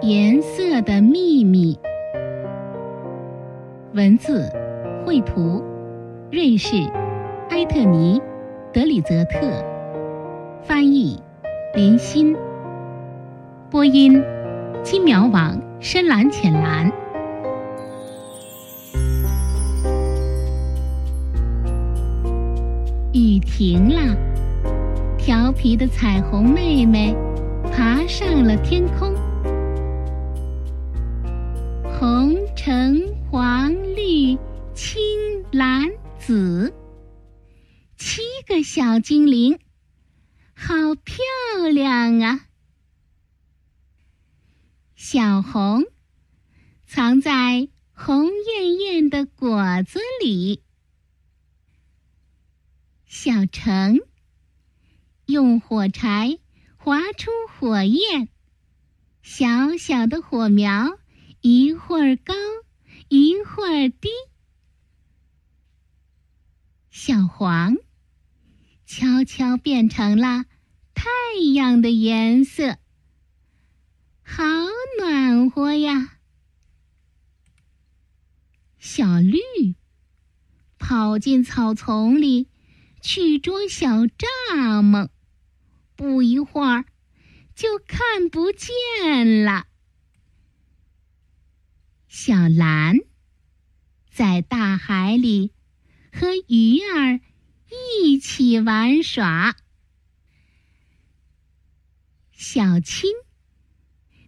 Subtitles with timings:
[0.00, 1.78] 颜色的秘密。
[3.94, 4.48] 文字、
[5.04, 5.62] 绘图，
[6.30, 6.76] 瑞士，
[7.50, 8.20] 埃特尼·
[8.72, 9.64] 德里泽特。
[10.62, 11.20] 翻译：
[11.74, 12.36] 林欣。
[13.70, 14.22] 播音：
[14.82, 16.92] 金苗网深蓝浅蓝。
[23.12, 24.16] 雨停了，
[25.16, 27.14] 调皮的彩虹妹妹
[27.72, 29.12] 爬上了天空。
[38.74, 39.60] 小精灵，
[40.52, 41.14] 好漂
[41.72, 42.48] 亮啊！
[44.96, 45.84] 小红
[46.84, 50.64] 藏在红艳艳的果子里。
[53.06, 54.00] 小橙
[55.26, 56.40] 用火柴
[56.76, 58.28] 划出火焰，
[59.22, 60.98] 小小的火苗。
[61.40, 62.34] 一会儿高，
[63.06, 64.08] 一会儿低。
[66.90, 67.76] 小黄
[68.86, 70.44] 悄悄变成了
[70.94, 71.10] 太
[71.54, 72.78] 阳的颜色，
[74.22, 74.44] 好
[74.98, 76.18] 暖和呀！
[78.78, 79.38] 小绿
[80.78, 82.48] 跑进草丛里
[83.00, 85.08] 去捉小蚱蜢，
[85.96, 86.84] 不一会儿
[87.54, 89.66] 就看不见了。
[92.06, 92.98] 小蓝
[94.10, 95.52] 在大海里
[96.12, 97.20] 和鱼儿
[97.70, 99.56] 一起玩耍。
[102.32, 103.10] 小青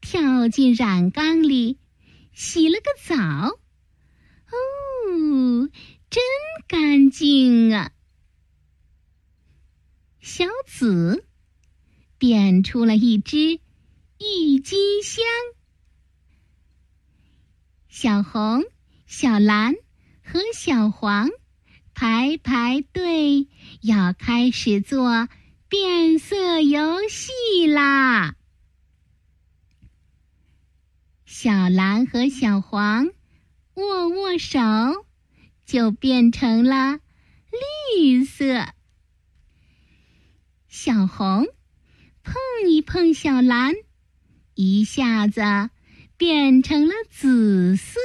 [0.00, 1.78] 跳进染缸里
[2.32, 3.14] 洗了个澡，
[4.50, 5.70] 哦，
[6.08, 6.22] 真
[6.66, 7.92] 干净啊！
[10.20, 11.26] 小紫
[12.16, 13.60] 变出了一只
[14.18, 15.24] 郁金香。
[17.88, 18.64] 小红、
[19.06, 19.74] 小蓝
[20.22, 21.28] 和小黄
[22.00, 23.48] 排排队，
[23.80, 25.28] 要开始做
[25.68, 28.36] 变色游戏啦！
[31.24, 33.08] 小蓝和小黄
[33.74, 34.60] 握握手，
[35.66, 37.00] 就变成了
[37.96, 38.68] 绿色。
[40.68, 41.46] 小红
[42.22, 42.36] 碰
[42.70, 43.74] 一碰小蓝，
[44.54, 45.42] 一下子。
[46.16, 47.96] 变成了紫色，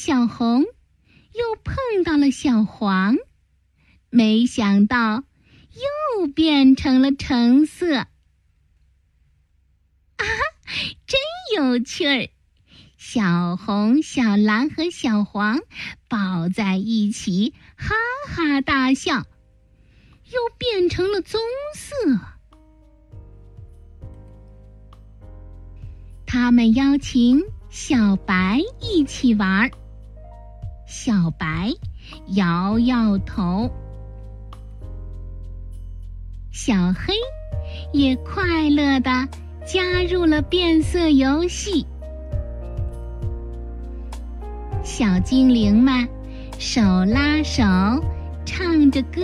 [0.00, 3.16] 小红又碰到了小黄，
[4.10, 5.24] 没想到
[6.20, 7.96] 又变成了橙色。
[7.96, 8.06] 啊，
[11.04, 11.18] 真
[11.56, 12.28] 有趣儿！
[12.96, 15.58] 小红、小蓝和小黄
[16.06, 17.96] 抱在一起，哈
[18.28, 19.24] 哈大笑，
[20.26, 21.40] 又变成了棕
[21.74, 21.96] 色。
[26.24, 29.70] 他们邀请小白一起玩儿，
[30.88, 31.70] 小白
[32.28, 33.70] 摇摇头。
[36.50, 37.12] 小黑
[37.92, 39.10] 也快乐的
[39.66, 41.86] 加入了变色游戏。
[44.82, 46.08] 小精灵们
[46.58, 47.62] 手拉手，
[48.46, 49.20] 唱着歌，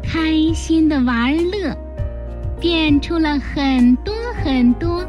[0.00, 1.76] 开心的玩乐，
[2.60, 5.04] 变出了很多很多。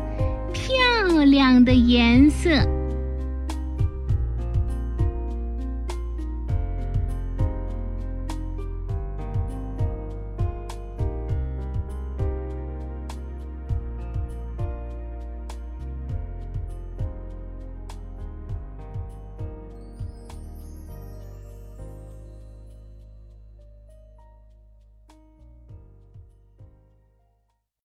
[0.52, 2.50] 漂亮的颜色。